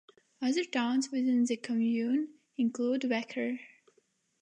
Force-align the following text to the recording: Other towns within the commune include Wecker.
Other 0.41 0.63
towns 0.63 1.11
within 1.11 1.45
the 1.45 1.57
commune 1.57 2.29
include 2.57 3.03
Wecker. 3.03 3.59